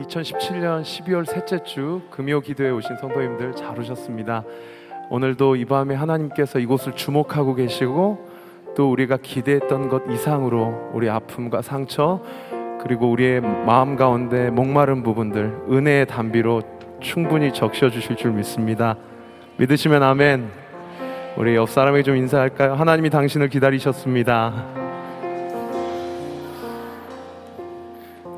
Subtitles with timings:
[0.00, 4.44] 2017년 12월 셋째 주 금요 기도에 오신 성도님들 잘 오셨습니다.
[5.10, 8.28] 오늘도 이 밤에 하나님께서 이곳을 주목하고 계시고
[8.76, 12.22] 또 우리가 기대했던 것 이상으로 우리 아픔과 상처
[12.82, 16.62] 그리고 우리의 마음 가운데 목마른 부분들 은혜의 담비로
[17.00, 18.96] 충분히 적셔 주실 줄 믿습니다.
[19.58, 20.50] 믿으시면 아멘.
[21.36, 22.74] 우리 옆 사람에게 좀 인사할까요?
[22.74, 24.81] 하나님이 당신을 기다리셨습니다.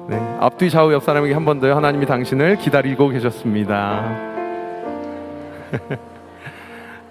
[0.08, 1.76] 네, 앞뒤 좌우 옆 사람에게 한 번 더요.
[1.76, 4.04] 하나님이 당신을 기다리고 계셨습니다.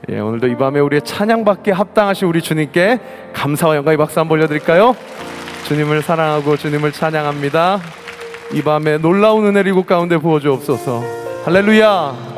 [0.10, 3.00] 예, 오늘도 이 밤에 우리의 찬양받게 합당하신 우리 주님께
[3.34, 4.96] 감사와 영광의 박수 한번 올려드릴까요?
[5.68, 7.80] 주님을 사랑하고 주님을 찬양합니다.
[8.54, 11.02] 이 밤에 놀라운 은혜를 이곳 가운데 부어주옵소서.
[11.46, 12.33] 할렐루야!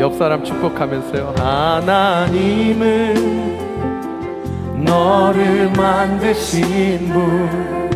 [0.00, 1.34] 옆 사람 축복하면서요.
[1.36, 2.80] 하나님은
[4.82, 7.90] 너를 만드신 분,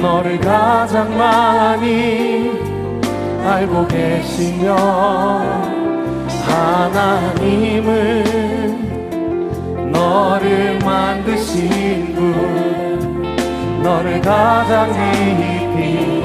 [0.00, 2.50] 너를 가장 많이
[3.44, 4.74] 알고 계시며,
[6.46, 7.90] 하나님은
[9.92, 16.24] 너를 만드신 분, 너를 가장 깊이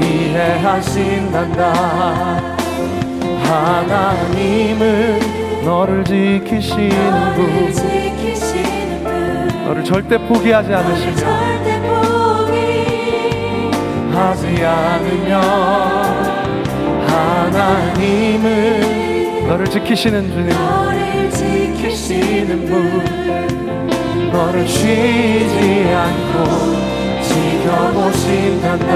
[0.00, 2.47] 이해하신단다.
[3.48, 5.20] 하나님은
[5.64, 7.72] 너를 지키시는 분.
[9.64, 11.26] 너를 절대 포기하지 않으시며.
[14.12, 15.40] 하지 않으며.
[17.06, 18.44] 하나님은
[19.48, 20.50] 너를 지키시는 주님.
[20.50, 24.30] 너를 지키시는 분.
[24.30, 26.44] 너를 쉬지 않고
[27.22, 28.92] 지켜보신단다.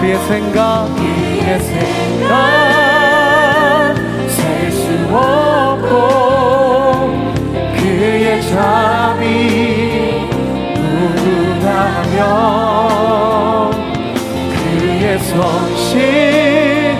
[0.00, 2.83] 그의 생각 그의 생각
[5.16, 5.94] 없고
[7.76, 9.24] 그의 잠이
[10.76, 12.20] 무궁하며
[14.54, 16.96] 그의 성실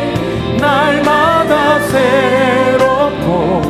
[0.61, 3.63] 날마다 새롭고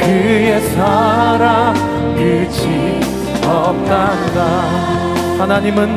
[0.00, 1.74] 그의 사랑
[2.14, 3.00] 끝이
[3.44, 4.38] 없단다.
[5.38, 5.96] 하나님은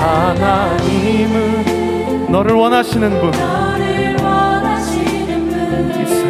[0.00, 1.66] 하나님은
[2.30, 3.32] 너를 원하시는 분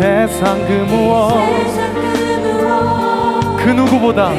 [0.01, 1.33] 세상 그 무엇?
[3.57, 4.31] 그 누구보다?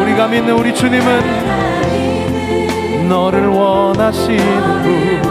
[0.00, 1.48] 우리가 믿는 우리 주님은
[3.08, 5.22] 너를 원하시는 분.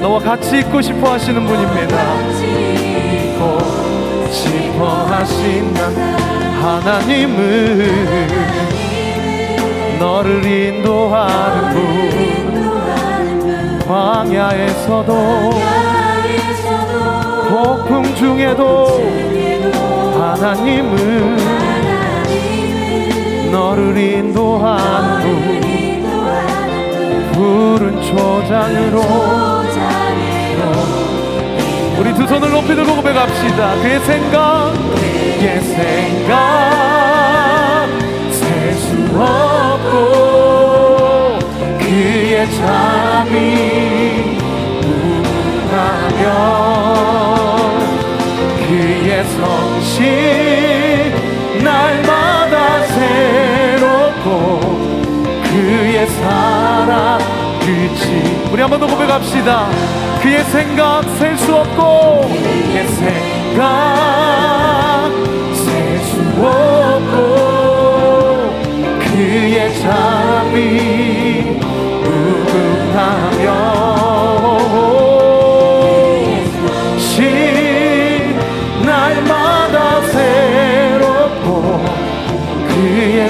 [0.00, 1.96] 너와 같이 있고 싶어 하시는 분입니다.
[3.22, 3.58] 있고
[4.32, 5.90] 싶어 하신다.
[6.62, 7.38] 하나님은
[10.00, 11.78] 너를 인도하는 분.
[13.86, 15.52] 광야에서도
[17.88, 19.00] 폭풍 중에도
[20.20, 21.38] 하나님은
[23.50, 25.48] 너를 인도하는
[27.32, 29.00] 푸른 초장으로
[31.98, 33.74] 우리 두 손을 높이 들고 고백합시다.
[33.76, 34.74] 그의 생각
[35.40, 36.36] 그의 생각
[38.30, 39.88] 셀 수 없고
[41.78, 43.34] 그의 잠이
[45.70, 46.58] 무궁하며
[48.68, 51.14] 그의 성실
[51.64, 54.60] 날마다 새롭고
[55.44, 57.18] 그의 사랑
[57.60, 59.68] 끝이 우리 한 번 더 고백합시다.
[60.22, 63.62] 그의 생각 셀 수 없고 그의 생각
[65.54, 67.16] 셀 수 없고
[69.00, 70.56] 그의 잠이
[72.04, 73.46] 무궁하며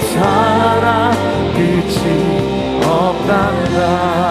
[0.00, 1.12] 사랑
[1.52, 4.28] 끝이 없단다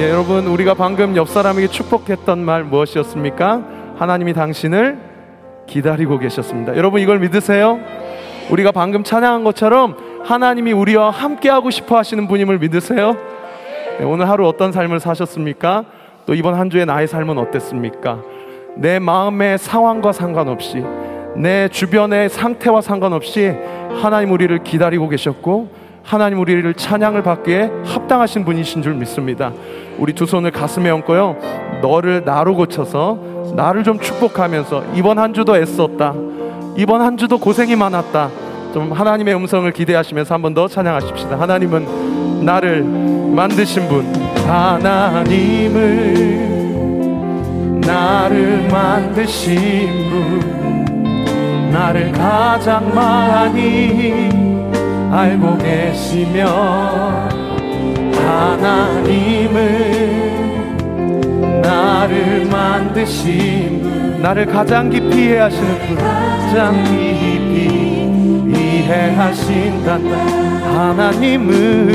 [0.00, 3.62] 예, 여러분 우리가 방금 옆 사람에게 축복했던 말 무엇이었습니까?
[3.96, 4.98] 하나님이 당신을
[5.66, 7.78] 기다리고 계셨습니다 여러분 이걸 믿으세요?
[8.50, 13.16] 우리가 방금 찬양한 것처럼 하나님이 우리와 함께하고 싶어 하시는 분임을 믿으세요?
[13.98, 15.84] 네, 오늘 하루 어떤 삶을 사셨습니까?
[16.26, 18.20] 또 이번 한 주의 나의 삶은 어땠습니까?
[18.76, 20.82] 내 마음의 상황과 상관없이
[21.36, 23.52] 내 주변의 상태와 상관없이
[24.02, 25.68] 하나님 우리를 기다리고 계셨고
[26.02, 29.52] 하나님 우리를 찬양을 받기에 합당하신 분이신 줄 믿습니다.
[29.98, 31.36] 우리 두 손을 가슴에 얹고요.
[31.82, 33.18] 너를 나로 고쳐서
[33.56, 36.14] 나를 좀 축복하면서 이번 한 주도 애썼다.
[36.76, 38.28] 이번 한 주도 고생이 많았다.
[38.74, 41.40] 좀 하나님의 음성을 기대하시면서 한 번 더 찬양하십시다.
[41.40, 44.04] 하나님은 나를 만드신 분.
[44.46, 45.74] 하나님은
[47.80, 50.73] 나를 만드신 분
[51.74, 54.30] 나를 가장 많이
[55.10, 56.46] 알고 계시며
[58.14, 59.58] 하나님은
[61.62, 65.96] 나를 만드신 분 나를 가장 깊이 이해하시는 분.
[65.96, 70.16] 가장 깊이 이해하신단다
[70.78, 71.90] 하나님은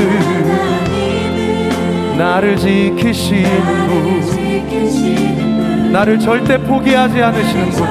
[2.18, 5.90] 나를 지키시는 분.
[5.90, 7.86] 나를 절대 포기하지 않으시는 분.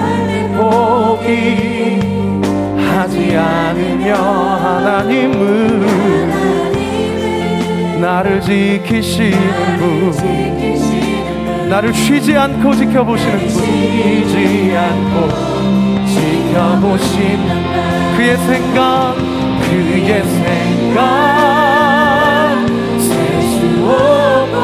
[0.55, 1.78] 포기
[3.09, 6.29] 하지 않으며 하나님은
[7.99, 10.13] 나를 지키시는 분.
[11.69, 13.49] 나를 쉬지 않고 지켜보시는 분.
[13.49, 15.27] 쉬지 않고
[16.05, 19.15] 지켜보시는 그의 생각
[19.61, 20.99] 그의 생각
[23.85, 24.57] 없고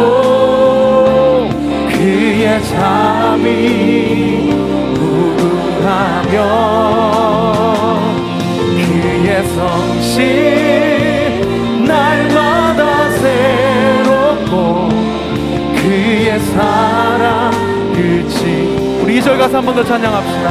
[1.89, 4.53] 그의 잠이
[4.93, 6.74] 무궁하며
[9.55, 11.41] 성실
[11.87, 14.89] 날마다 새롭고
[15.77, 17.51] 그의 사랑
[17.93, 20.47] 끝이 우리 2절 가서 한 번 더 찬양합시다.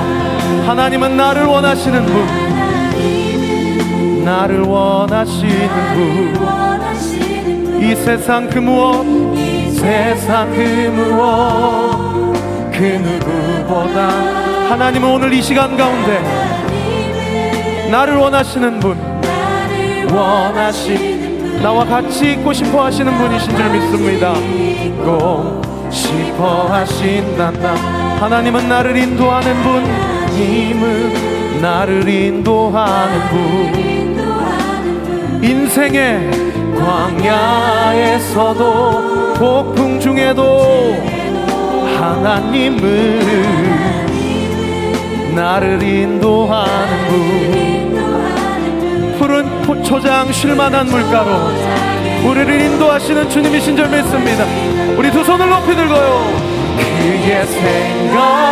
[0.66, 2.14] 하나님은 나를 원하시는 분.
[4.24, 5.68] 나를 원하시는
[6.38, 7.82] 분.
[7.82, 9.04] 이 세상 그 무엇?
[9.74, 10.60] 세상 그
[10.94, 12.32] 무엇?
[12.72, 14.08] 그 누구보다.
[14.70, 16.22] 하나님은 오늘 이 시간 가운데
[17.94, 18.98] 나를 원하시는 분
[20.12, 24.34] 원하시 나와 같이 있고 싶어 하시는 분이신 줄 믿습니다.
[24.34, 25.62] 있고
[25.92, 27.76] 싶어 하신단다.
[28.18, 29.84] 하나님은 나를 인도하는 분
[30.36, 33.38] 님은 나를 인도하는 분.
[35.44, 36.32] 인생의
[36.76, 38.54] 광야에서도
[39.34, 40.96] 폭풍 중에도
[41.96, 43.63] 하나님은
[45.34, 47.94] 나를 인도하는 분.
[49.18, 51.30] 푸른 초장 쉴만한 물가로
[52.28, 54.44] 우리를 인도하시는 주님이신 줄 믿습니다.
[54.96, 56.54] 우리 두 손을 높이 들고요.
[56.76, 58.43] 그의 생각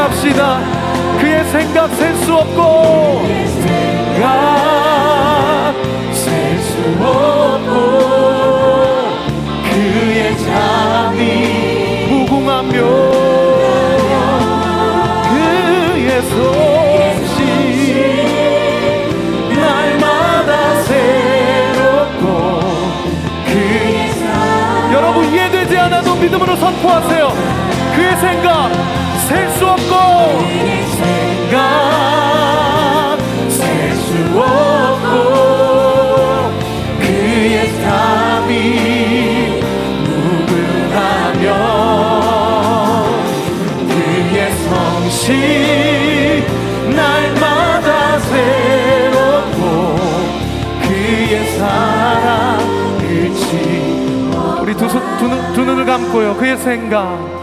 [0.00, 0.60] 고백합시다.
[1.20, 3.26] 그의 생각 셀 수 없고.
[4.16, 5.74] 생각
[6.12, 7.70] 셀수 없고.
[9.70, 13.10] 그의 잠이 무궁하며
[19.56, 22.24] 날마다 새롭고
[23.46, 23.50] 그
[24.92, 27.32] 여러분 이해되지 않아도 믿음으로 선포하세요.
[27.94, 28.70] 그의 생각
[29.30, 29.94] 셀 수 없고
[30.98, 31.56] 생각
[33.48, 35.12] 셀 수 없고
[36.98, 38.50] 그의 삶이
[40.04, 41.46] 무궁하며
[43.88, 44.36] 그의
[44.68, 45.70] 성실
[54.80, 56.36] 두, 두, 눈, 두 눈을 감고요.
[56.36, 57.39] 그의 생각,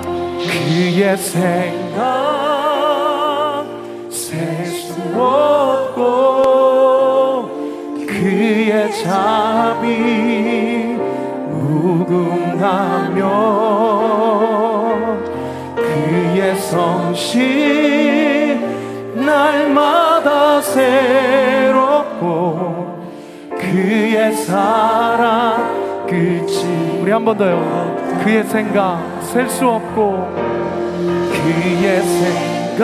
[0.47, 2.05] 그의 생각,
[4.09, 6.03] 셀수 없고,
[8.07, 9.87] 그의 자비,
[11.49, 13.21] 무궁하며,
[15.75, 17.45] 그의 성실,
[19.15, 22.27] 날마다 새롭고,
[23.57, 27.95] 그의 사랑, 끝이 우리 한 번 더요.
[28.23, 30.33] 그의 생각 셀 수 없고
[31.05, 32.81] 그의 생각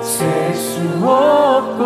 [0.00, 1.84] 셀 수 없고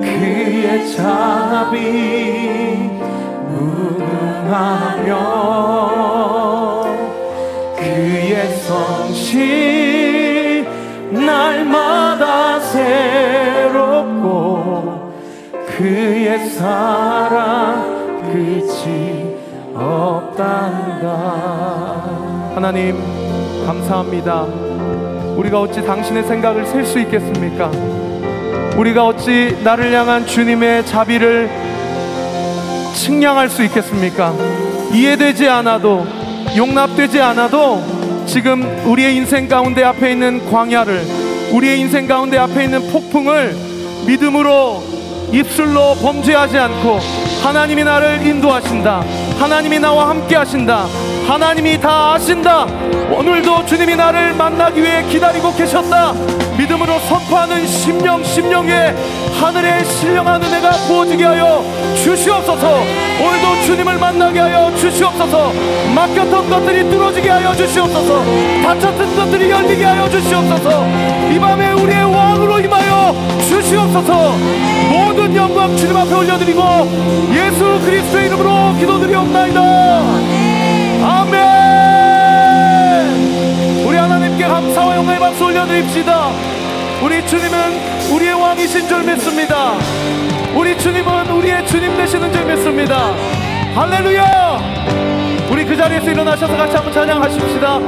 [0.00, 2.88] 그의 자비
[3.48, 5.10] 무궁하며
[7.76, 10.68] 그의 성실
[11.10, 14.22] 날마다 새롭고
[15.76, 17.98] 그의 사랑
[18.32, 19.17] 끝이
[19.80, 21.08] 없단다.
[22.54, 22.96] 하나님
[23.66, 24.42] 감사합니다.
[25.36, 27.70] 우리가 어찌 당신의 생각을 셀 수 있겠습니까?
[28.76, 31.48] 우리가 어찌 나를 향한 주님의 자비를
[32.94, 34.34] 측량할 수 있겠습니까?
[34.92, 36.06] 이해되지 않아도
[36.56, 37.80] 용납되지 않아도
[38.26, 41.02] 지금 우리의 인생 가운데 앞에 있는 광야를
[41.52, 43.54] 우리의 인생 가운데 앞에 있는 폭풍을
[44.06, 44.82] 믿음으로
[45.32, 46.98] 입술로 범죄하지 않고
[47.42, 49.27] 하나님이 나를 인도하신다.
[49.38, 50.86] 하나님이 나와 함께 하신다.
[51.28, 52.64] 하나님이 다 아신다.
[53.10, 56.14] 오늘도 주님이 나를 만나기 위해 기다리고 계셨다.
[56.56, 58.94] 믿음으로 선포하는 심령 심령에
[59.38, 61.62] 하늘의 신령한 은혜가 부어지게 하여
[61.96, 62.66] 주시옵소서.
[63.20, 65.52] 오늘도 주님을 만나게 하여 주시옵소서.
[65.94, 68.24] 막혔던 것들이 뚫어지게 하여 주시옵소서.
[68.62, 70.86] 닫혔던 것들이 열리게 하여 주시옵소서.
[71.30, 73.14] 이 밤에 우리의 왕으로 임하여
[73.46, 74.34] 주시옵소서.
[74.90, 76.62] 모든 영광 주님 앞에 올려드리고
[77.34, 80.57] 예수 그리스도의 이름으로 기도드리옵나이다
[84.98, 86.30] 영광의 박수 올려드립시다.
[87.04, 89.74] 우리 주님은 우리의 왕이신 줄 믿습니다.
[90.56, 93.14] 우리 주님은 우리의 주님 되시는 줄 믿습니다.
[93.76, 94.58] 할렐루야!
[95.52, 97.78] 우리 그 자리에서 일어나셔서 같이 한번 찬양하십시다.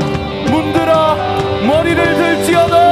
[0.52, 1.16] 문들아
[1.66, 2.89] 머리를 들지어다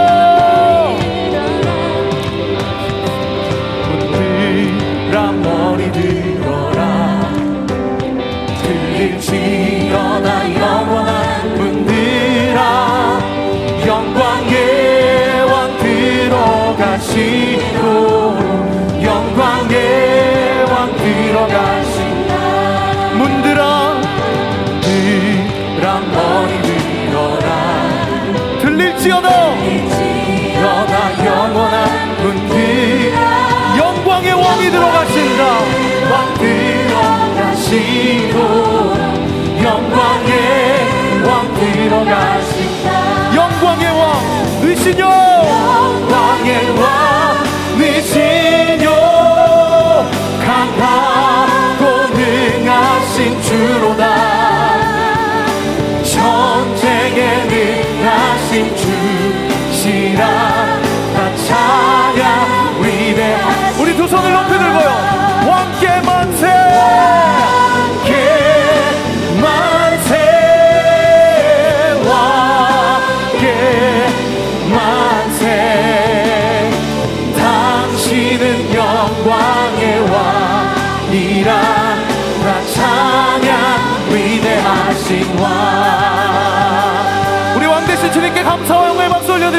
[44.89, 45.18] 위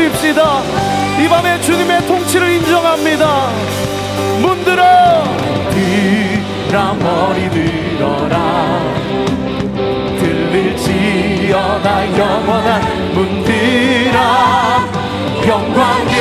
[0.10, 0.62] 올려드립시다.
[1.22, 3.50] 이 밤에 주님의 통치를 인정합니다.
[4.42, 4.84] 문들어!
[5.72, 8.80] 들어 머리 들어라.
[10.20, 14.20] 들릴지어다 영원한 문들아
[15.48, 16.16] 영광의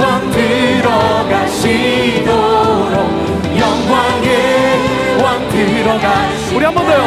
[0.00, 1.64] 왕 들어가시도록.
[3.58, 4.28] 영광의
[5.22, 7.02] 왕 들어가시 우리 한 번 더요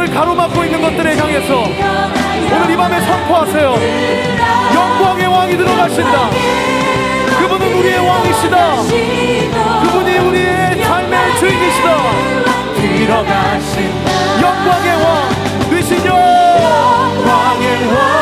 [0.00, 3.74] 인생을 가로막고 있는 것들에 향해서 오늘 이 밤에 선포하세요.
[4.74, 6.30] 영광의 왕이 들어가신다.
[7.38, 8.76] 그분은 우리의 왕이시다.
[9.82, 11.96] 그분이 우리의 삶의 주인이시다.
[12.76, 14.40] 들어가신다.
[14.40, 18.19] 영광의 왕 되시뇨 영광의 왕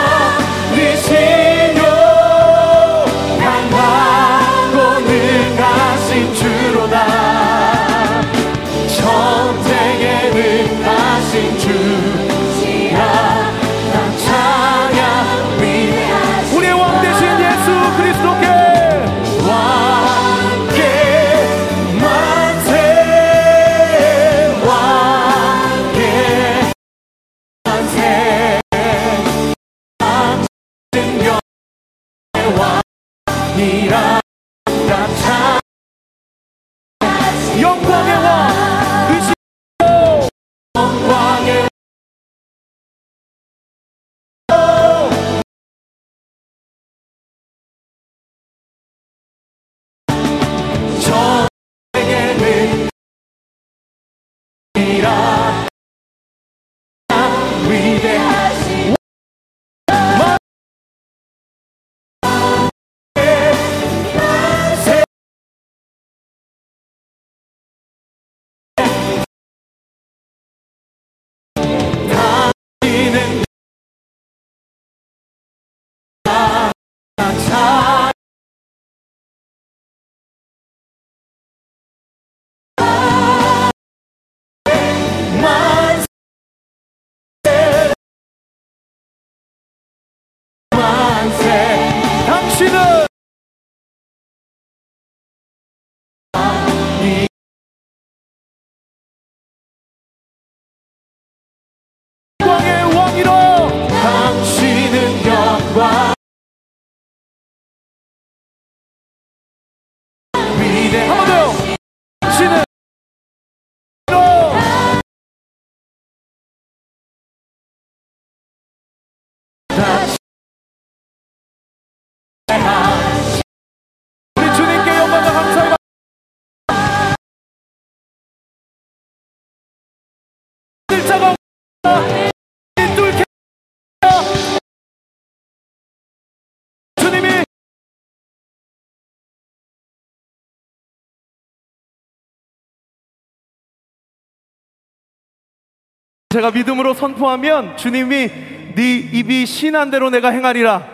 [146.31, 148.31] 제가 믿음으로 선포하면 주님이
[148.75, 150.85] 네 입이 신한 대로 내가 행하리라.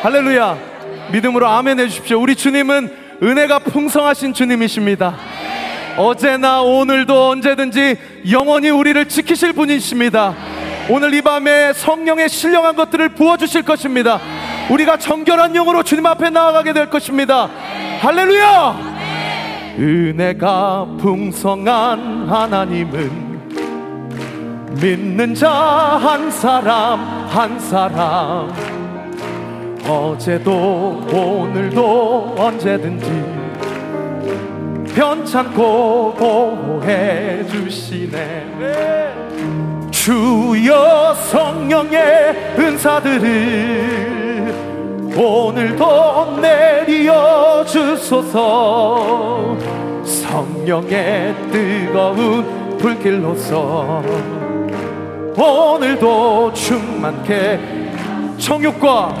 [0.00, 0.58] 할렐루야.
[1.10, 2.20] 믿음으로 아멘 해주십시오.
[2.20, 5.16] 우리 주님은 은혜가 풍성하신 주님이십니다.
[5.96, 7.96] 어제나 오늘도 언제든지
[8.30, 10.36] 영원히 우리를 지키실 분이십니다.
[10.88, 14.20] 오늘 이 밤에 성령의 신령한 것들을 부어주실 것입니다.
[14.70, 17.50] 우리가 정결한 영으로 주님 앞에 나아가게 될 것입니다.
[18.02, 18.94] 할렐루야!
[19.80, 23.25] 은혜가 풍성한 하나님은
[24.80, 28.52] 믿는 자 한 사람 한 사람.
[29.88, 33.06] 어제도 오늘도 언제든지
[34.94, 38.46] 편찮고 보호해 주시네.
[39.90, 44.06] 주여 성령의 은사들을
[45.16, 49.56] 오늘도 내려 주소서.
[50.04, 54.02] 성령의 뜨거운 불길로서
[55.36, 57.60] 오늘도 충만케
[58.38, 59.14] 정욕과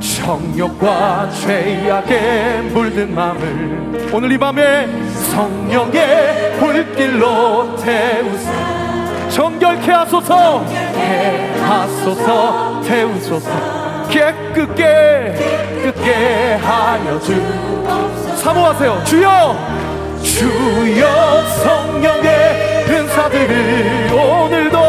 [0.00, 4.86] 정욕과 죄악에 물든 마음을 오늘 이 밤에
[5.30, 8.50] 성령의 불길로 태우소.
[9.28, 10.64] 정결케 하소서.
[11.60, 13.50] 하소서 태우소서.
[14.08, 15.34] 깨끗게
[15.82, 17.34] 깨끗게 하여 주.
[18.36, 19.04] 사모하세요.
[19.04, 19.56] 주여!
[20.22, 24.83] 주여 성령의 은사들을 오늘도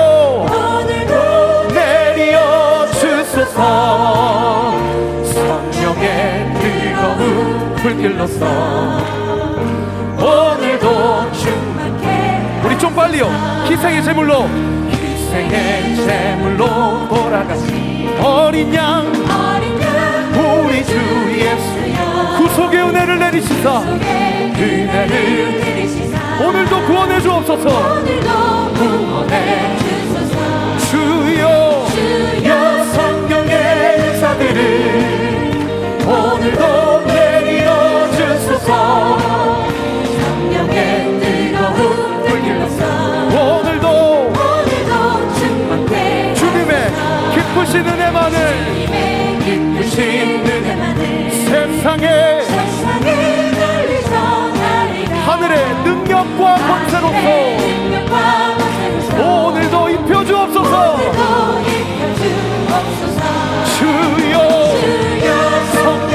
[8.26, 8.46] 불길로서
[10.18, 13.26] 오늘도 충만케 우리 좀 빨리요.
[13.70, 14.48] 희생의 제물로.
[14.90, 19.06] 희생의 제물로 돌아가신 어린 양.
[20.34, 20.96] 우리 주
[21.38, 21.64] 예수
[22.38, 23.80] 구속의 은혜를 내리시사.
[23.82, 25.16] 은혜를
[26.46, 27.70] 오늘도 구원해 주옵소서.
[28.74, 29.78] 구원해
[30.90, 31.86] 주여.
[31.94, 32.76] 주여.
[32.94, 33.54] 성령의
[34.00, 34.60] 은사들을
[36.08, 36.85] 오늘도
[47.66, 48.38] 기쁘신 은혜만을
[49.44, 52.08] 기쁘신 은혜만을 세상에
[55.26, 57.18] 하늘의 능력과 권세로서
[59.18, 60.98] 오늘도 입혀 주옵소서.
[63.78, 64.36] 주여
[65.74, 66.15] 성령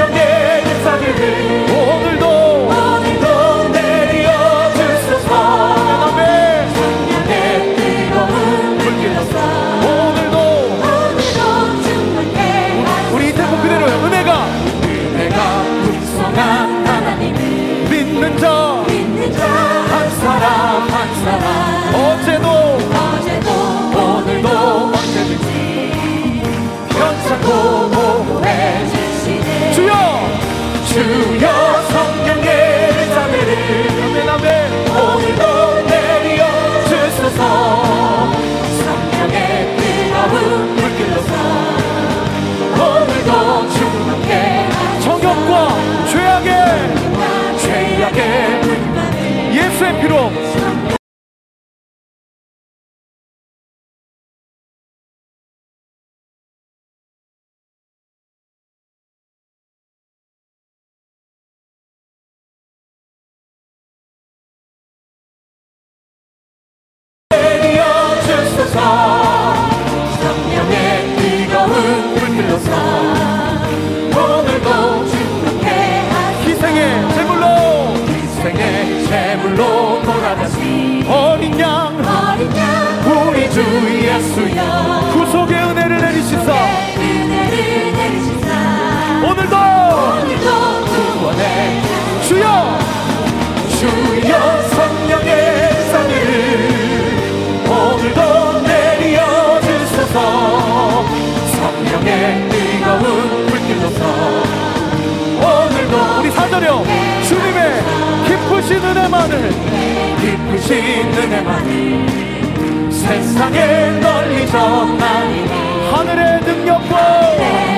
[110.19, 115.45] 기쁘신 은혜만 세상에 널리 전하니
[115.91, 116.93] 하늘의 능력과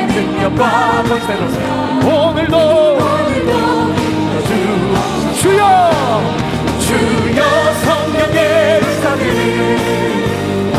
[0.07, 1.41] 능력과 권세로
[2.03, 2.93] 오늘도
[5.43, 6.21] 주여
[6.79, 7.43] 주여
[7.83, 8.37] 성령의
[8.81, 9.31] 의사들을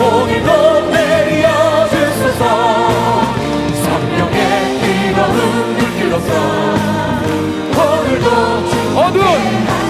[0.01, 2.43] 오늘도 내려 주소서
[3.85, 4.39] 성령의
[4.81, 5.37] 뜨거운
[5.77, 6.31] 불길로서
[7.77, 8.29] 오늘도
[8.99, 9.84] 어두운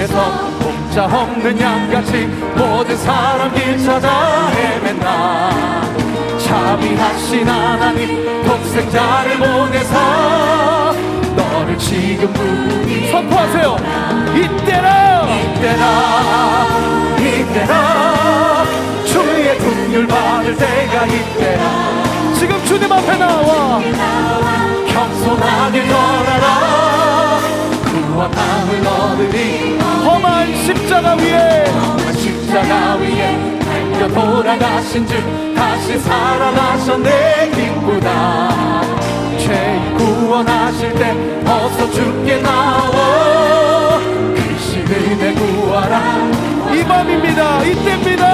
[0.00, 0.50] 에서.
[0.62, 5.50] 혼자 없는 양같이 모든 사람 길 찾아 헤맨다.
[6.38, 10.94] 자비하신 하나님 독생자를 보내서
[11.36, 13.76] 너를 지금 부르니 선포하세요.
[14.34, 16.66] 이때라 이때라
[17.18, 18.64] 이때라
[19.04, 23.80] 주의 긍휼 받을 때가 이때라 지금 주님 앞에 나와.
[24.88, 26.99] 겸손하게 전하라
[28.20, 31.64] 구원함을 얻으리 험한 십자가 위에.
[31.64, 38.82] 험한 십자가 위에 달려 돌아가신 주 다시 살아나셨네 기쁘다.
[39.38, 43.98] 죄 구원하실 때 어서 주께 나와.
[44.34, 46.00] 그신 은혜 구하라.
[46.74, 47.62] 이 밤입니다.
[47.62, 48.24] 이때입니다.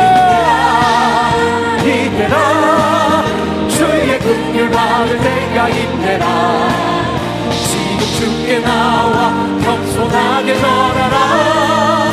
[1.85, 3.25] 이때라.
[3.69, 7.06] 주의 긍휼 받을 때가 이때라
[8.47, 12.11] 주께 나와 겸손하게 전하라.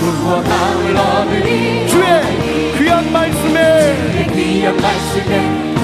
[0.00, 3.94] 구원함을 얻으니 주의 귀한 말씀에.
[4.10, 5.76] 주의 귀한 말씀에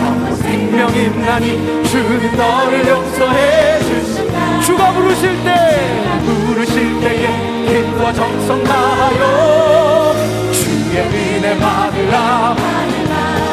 [0.42, 4.60] 생명 임나니 주는 너를 용서해 주신다.
[4.62, 6.18] 주가 부르실 때.
[6.26, 7.26] 부르실 때에
[7.68, 10.16] 힘과 정성 다하여
[10.52, 12.56] 주의 은혜 받으라.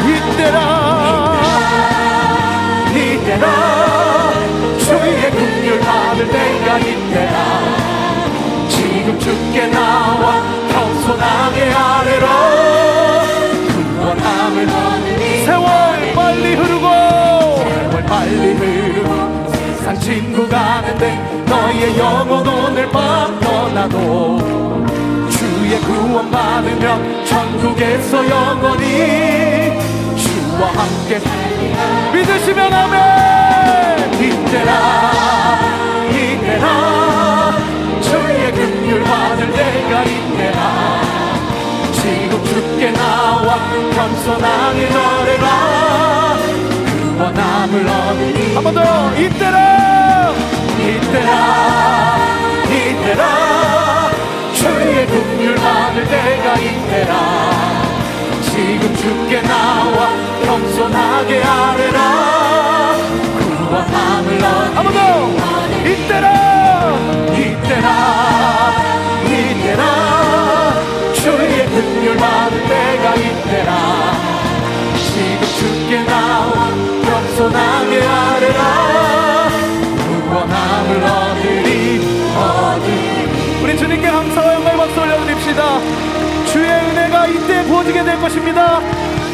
[0.08, 1.42] 이때라.
[2.96, 4.09] 이때라
[6.20, 8.68] 받을 때가 이때라.
[8.68, 12.28] 지금 주께 나와 겸손하게 아뢰라
[13.68, 14.68] 구원함을
[15.46, 16.88] 세월 빨리 흐르고.
[17.64, 19.50] 세월 빨리 흐르고.
[19.50, 24.86] 세상 친구 가는데 너의 영혼 오늘 밤 떠나도
[25.30, 29.80] 주의 구원 받으면 천국에서 영원히
[30.18, 31.22] 주와 함께
[32.14, 34.14] 믿으시면 아멘.
[34.22, 35.30] 이때라
[36.12, 37.58] 이때라.
[38.02, 41.02] 주의 긍휼 받을 때가 이때라.
[41.94, 43.58] 지금 주께 나와
[43.94, 46.38] 겸손하게 절해라.
[47.18, 50.34] 구원함을 얻으니 한번 더요 이때라.
[50.80, 52.18] 이때라.
[52.70, 53.24] 이때라.
[54.54, 57.14] 주의 긍휼 받을 때가 이때라.
[58.44, 60.10] 지금 주께 나와
[60.46, 62.00] 겸손하게 아뢰라.
[62.00, 62.99] 얻으니
[63.72, 65.00] 한번 더
[65.86, 66.28] 이때라
[67.38, 67.90] 이때라
[69.28, 69.84] 이때라.
[71.14, 73.72] 주의 긍휼 받을 때가 이때라.
[74.98, 76.70] 지금 주께 나와
[77.06, 78.62] 겸손하게 아뢰라.
[80.30, 82.02] 구원함을 얻으리
[82.36, 83.64] 얻으리.
[83.64, 85.80] 우리 주님께 감사와 영광의 박수 올려드립시다.
[86.48, 88.82] 주의 은혜가 이때 부어지게 될 것입니다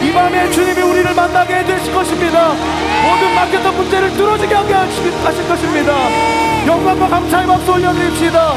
[0.06, 2.50] 이 밤에 주님이 우리를 만나게 해주실 것입니다.
[3.04, 5.96] 모든 막혔던 문제를 뚫어지게 하실 것입니다.
[6.68, 8.54] 영광과 감사의 박수 올려드립시다.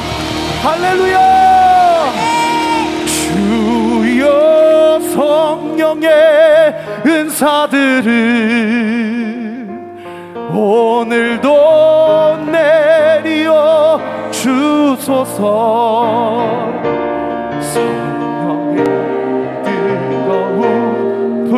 [0.63, 2.13] 할렐루야!
[3.07, 6.11] 주여 성령의
[7.07, 8.09] 은사들을
[10.53, 13.99] 오늘도 내리어
[14.31, 15.49] 주소서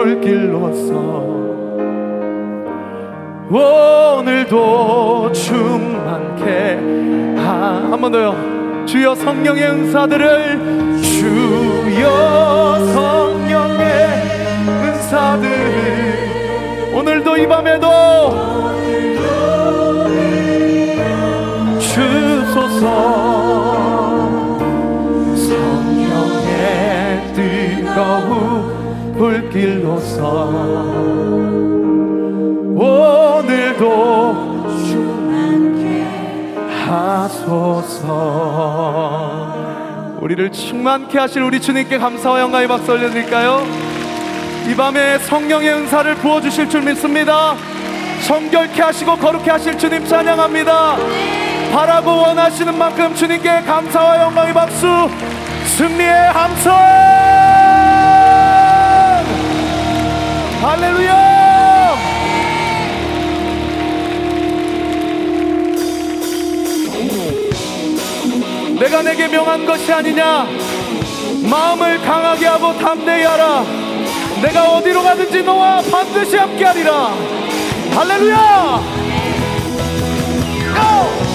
[0.00, 0.92] 불길로서
[3.50, 6.78] 오늘도 충만케
[7.36, 8.34] 한번 더요.
[8.86, 13.84] 주여 성령의 은사들을 주여 성령의
[14.84, 16.94] 은사들을.
[16.94, 17.86] 오늘도 이 밤에도
[21.78, 22.86] 주소서.
[25.36, 28.49] 성령의 뜨거운
[29.20, 30.50] 불길로서.
[32.74, 34.50] 오늘도
[36.88, 38.16] 하소서.
[40.20, 43.66] 우리를 충만케 하실 우리 주님께 감사와 영광의 박수 올려드릴까요?
[44.70, 47.56] 이 밤에 성령의 은사를 부어주실 줄 믿습니다.
[48.22, 50.96] 성결케 하시고 거룩케 하실 주님 찬양합니다.
[51.74, 55.10] 바라고 원하시는 만큼 주님께 감사와 영광의 박수
[55.76, 57.29] 승리의 함성
[60.60, 61.96] 할렐루야!
[68.78, 70.46] 내가 내게 명한 것이 아니냐?
[71.48, 73.64] 마음을 강하게 하고 담대히 하라.
[74.42, 77.14] 내가 어디로 가든지 너와 반드시 함께하리라.
[77.94, 78.80] 할렐루야!
[80.74, 81.30] 고!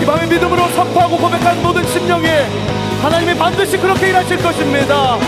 [0.00, 5.18] 이 밤에 믿음으로 선포하고 고백한 모든 심령이 하나님이 반드시 그렇게 일하실 것입니다.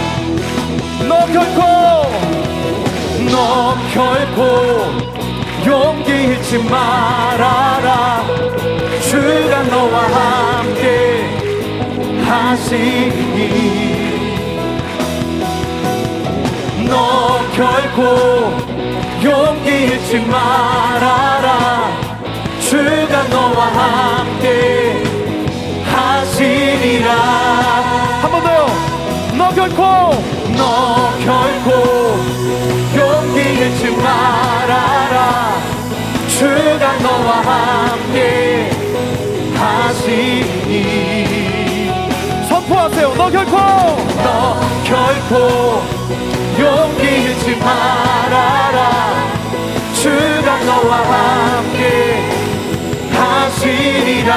[1.09, 1.63] 너 결코
[3.31, 5.11] 너 결코
[5.65, 8.25] 용기 잃지 말아라.
[9.03, 10.03] 주가 너와
[10.59, 11.29] 함께
[12.27, 13.71] 하시니.
[16.89, 18.03] 너 결코
[19.23, 21.91] 용기 잃지 말아라.
[22.61, 25.11] 주가 너와 함께
[25.85, 27.50] 너
[29.71, 29.83] 결코.
[30.57, 31.71] 너 결코
[32.97, 35.61] 용기 잃지 말아라.
[36.29, 38.71] 주가 너와 함께
[39.55, 40.75] 하시니.
[42.49, 43.15] 선포하세요.
[43.17, 43.57] 너 결코.
[43.57, 45.83] 너 결코
[46.59, 48.81] 용기 잃지 말아라.
[49.95, 52.29] 주가 너와 함께
[53.13, 54.35] 하시리라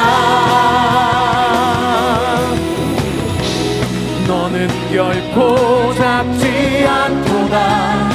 [4.64, 8.10] 너는 결코 잡지 않도다.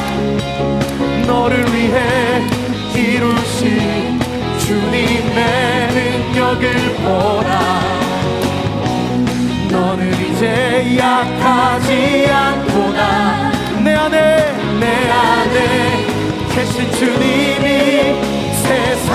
[1.26, 2.42] 너를 위해
[2.94, 4.18] 이루신
[4.58, 6.64] 주님의 능력을
[7.04, 7.50] 보라.
[9.70, 13.52] 너는 이제 약하지 않구나
[13.84, 14.16] 내 안에
[14.80, 16.06] 내 안에
[16.54, 17.68] 계신 주님이
[18.62, 19.07] 세상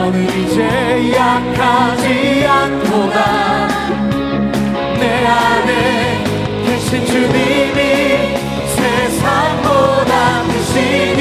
[0.00, 3.68] 너는 이제 약하지 않구나
[4.98, 6.24] 내 안에
[6.64, 7.80] 계신 주님이
[8.76, 11.19] 세상보다 크시니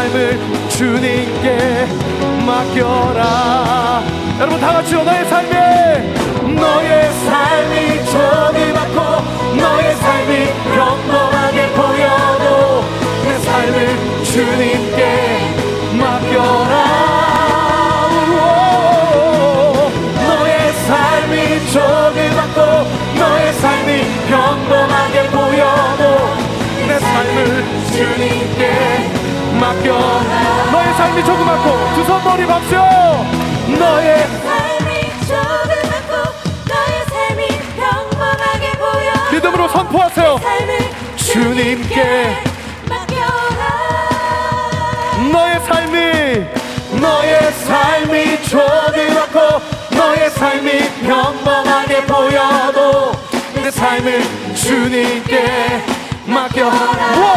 [0.00, 0.38] 삶을
[0.70, 1.86] 주님께
[2.46, 4.02] 맡겨라.
[4.38, 5.02] 여러분 다 같이요.
[5.02, 5.59] 너의 삶이
[31.20, 32.74] 삶이 조그맣고 두 손 머리 박수!
[33.78, 34.88] 너의 삶이
[35.26, 36.14] 조그맣고
[36.68, 37.40] 너의 삶이
[37.76, 39.08] 평범하게 보여.
[39.32, 40.38] 믿음으로 선포하세요.
[40.38, 40.78] 삶을
[41.16, 42.42] 주님께
[42.88, 43.64] 맡겨라.
[45.32, 45.96] 너의 삶이
[47.00, 49.38] 너의 삶이 조그맣고
[49.96, 50.68] 너의 삶이
[51.06, 53.12] 평범하게 보여도
[53.54, 54.22] 내 삶을
[54.54, 55.84] 주님께
[56.26, 57.29] 맡겨 One,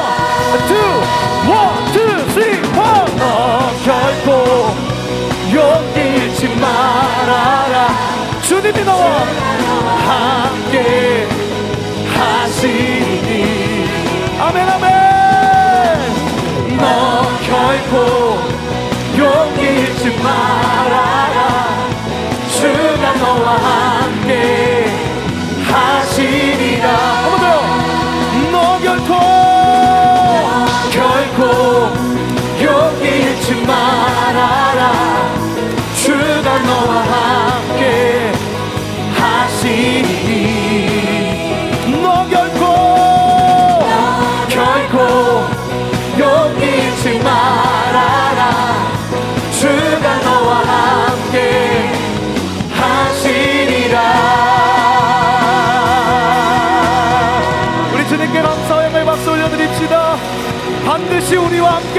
[14.53, 14.87] 아멘 아멘.
[16.77, 18.37] 너 결코
[19.17, 20.72] 용기 잃지 말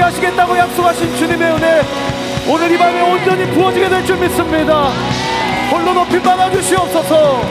[0.05, 1.81] 하시겠다고 약속하신 주님의 은혜.
[2.47, 4.89] 오늘 이 밤에 온전히 부어지게 될 줄 믿습니다.
[5.71, 7.41] 홀로 높이 받아주시옵소서.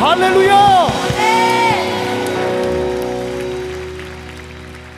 [0.00, 0.86] 할렐루야!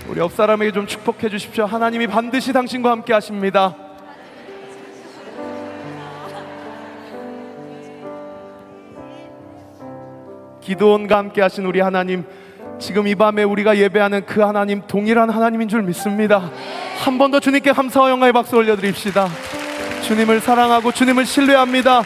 [0.08, 1.66] 우리 옆 사람에게 좀 축복해 주십시오.
[1.66, 3.76] 하나님이 반드시 당신과 함께 하십니다.
[10.60, 12.24] 기도원과 함께 하신 우리 하나님
[12.80, 16.50] 지금 이 밤에 우리가 예배하는 그 하나님 동일한 하나님인 줄 믿습니다.
[17.04, 19.28] 한 번 더 주님께 감사와 영광의 박수 올려드립시다.
[20.02, 22.02] 주님을 사랑하고 주님을 신뢰합니다.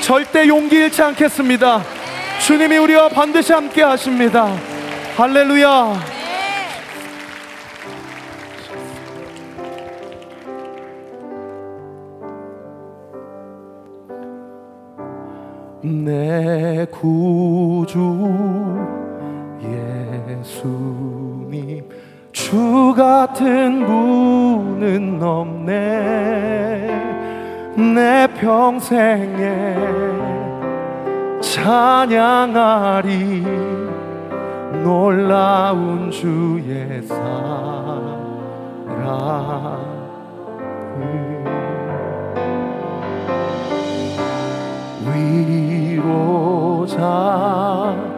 [0.00, 1.82] 절대 용기 잃지 않겠습니다.
[2.46, 4.48] 주님이 우리와 반드시 함께 하십니다.
[5.16, 6.20] 할렐루야.
[15.82, 17.96] 내 구주
[20.40, 21.88] 예수님
[22.32, 25.72] 주 같은 분은 없네.
[27.76, 29.76] 내 평생에
[31.40, 33.44] 찬양하리
[34.82, 38.20] 놀라운 주의 사랑
[46.80, 48.09] 위로자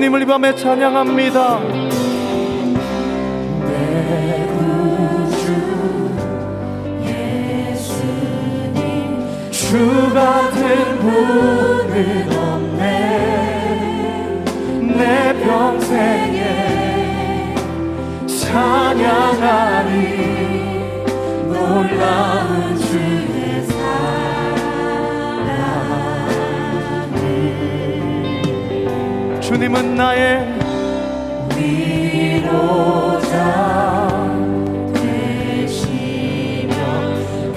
[0.00, 1.60] 주 예수님을 이 밤에 찬양합니다.
[9.50, 12.82] 주 같은 분은 없네
[14.96, 15.04] 내
[15.44, 16.40] 평생에
[18.26, 19.90] 찬양하리
[21.52, 23.29] 놀라운 주
[29.60, 30.40] 주님은 나의
[31.54, 33.28] 위로자
[34.94, 36.74] 되시며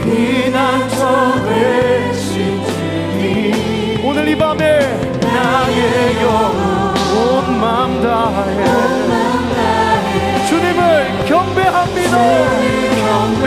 [0.04, 0.98] 피난처
[1.46, 4.80] 되신 주님 오늘 이 밤에
[5.22, 8.52] 나의 영혼 온 마음 다해
[10.46, 10.82] 주님을
[11.26, 12.18] 경배합니다.
[13.08, 13.43] 경배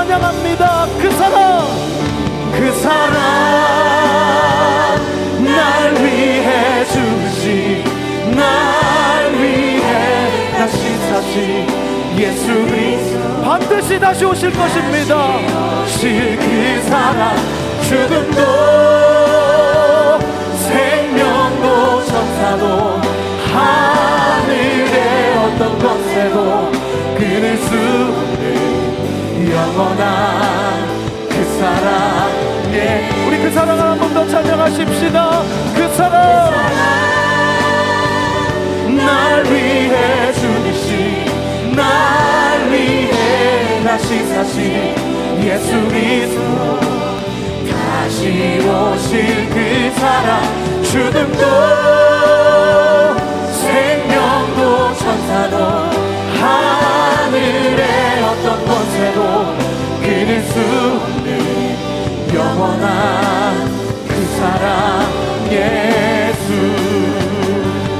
[0.00, 0.86] 찬양합니다.
[0.98, 1.66] 그 사랑
[2.52, 3.12] 그 사랑
[5.44, 7.84] 날 위해 주시
[8.34, 11.66] 날 위해 다시 사시
[12.16, 13.42] 예수 그리스도.
[13.42, 15.36] 반드시 다시 오실 것입니다.
[15.86, 17.36] 실그 사랑
[17.82, 18.40] 죽음도
[20.56, 23.00] 생명도 천사도
[23.52, 26.72] 하늘의 어떤 것에도
[27.18, 28.19] 끊을 수
[29.52, 30.88] 영원한
[31.28, 32.30] 그 사랑
[32.72, 35.42] 예 우리 그 사랑을 한 번 더 찬양하십시다.
[35.74, 36.52] 그 사랑
[38.96, 44.94] 날 위해 죽으신 날 위해 다시 사신
[45.42, 46.80] 예수 그리스도
[47.70, 51.44] 다시 오실 그 사랑 죽음도
[53.52, 55.90] 생명도 천사도
[56.40, 58.19] 권세도
[60.30, 61.76] 끊을 수 없는
[62.32, 63.68] 영원한
[64.06, 65.02] 그 사랑
[65.50, 66.52] 예수.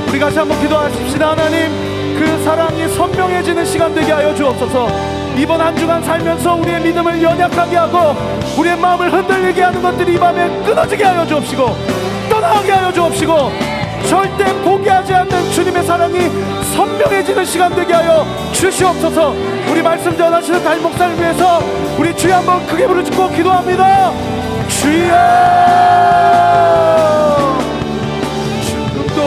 [0.08, 1.30] 우리 같이 한번 기도하십시다.
[1.30, 4.88] 하나님 그 사랑이 선명해지는 시간 되게 하여 주옵소서.
[5.36, 8.14] 이번 한 주간 살면서 우리의 믿음을 연약하게 하고
[8.56, 11.76] 우리의 마음을 흔들리게 하는 것들이 이 밤에 끊어지게 하여 주옵시고
[12.28, 16.18] 떠나게 하여 주옵시고 절대 포기하지 않는 주님의 사랑이
[16.74, 19.34] 선명해지는 시간 되게 하여 주시옵소서.
[19.70, 21.60] 우리 말씀 전하시는 담임 목사를 위해서
[21.98, 24.12] 우리 주여 한번 크게 부르짖고 기도합니다.
[24.68, 25.10] 주여!
[28.62, 29.20] 죽음도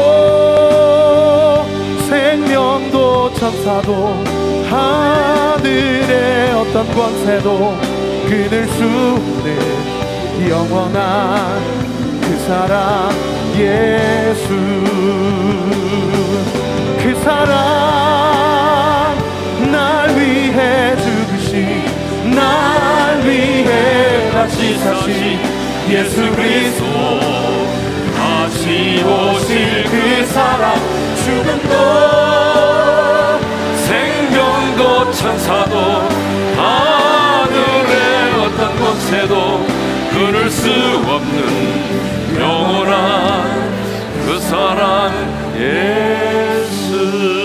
[2.10, 4.24] 생명도 천사도
[4.70, 7.78] 하늘의 어떤 권세도
[8.28, 11.83] 끊을 수 없는 영원한
[12.24, 13.10] 그 사랑
[13.58, 14.48] 예수.
[17.02, 17.54] 그 사랑
[19.72, 21.84] 날 위해 죽으신
[22.34, 25.40] 날 위해 다시 사신
[25.90, 26.86] 예수 그리스도.
[28.16, 30.76] 다시 오실 그 사랑
[31.24, 31.74] 죽음도
[33.86, 35.76] 생명도 천사도
[36.56, 37.94] 하늘의
[38.42, 39.73] 어떤 곳에도
[40.14, 43.72] 그럴 수 없는 영원한
[44.26, 45.12] 그 사랑
[45.58, 47.43] 예수.